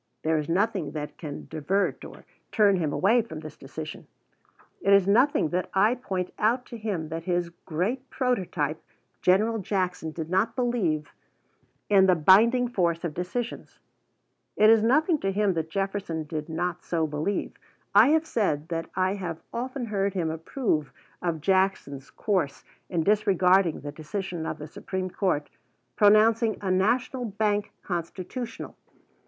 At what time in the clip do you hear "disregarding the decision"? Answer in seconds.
23.03-24.47